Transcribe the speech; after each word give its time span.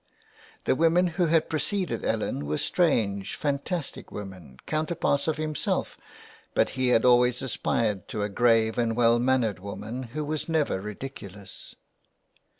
The 0.63 0.73
women 0.75 1.05
who 1.21 1.27
had 1.27 1.47
preceded 1.47 2.03
Ellen 2.03 2.47
were 2.47 2.57
strange, 2.57 3.35
fantastic 3.35 4.11
women, 4.11 4.57
counterparts 4.65 5.27
of 5.27 5.37
himself, 5.37 5.95
but 6.55 6.71
he 6.71 6.87
had 6.87 7.05
always 7.05 7.43
aspired 7.43 8.07
to 8.07 8.23
a 8.23 8.27
grave 8.29 8.79
and 8.79 8.95
well 8.95 9.19
mannered 9.19 9.59
woman 9.59 10.01
who 10.17 10.25
was 10.25 10.49
never 10.49 10.81
ridiculous. 10.81 11.75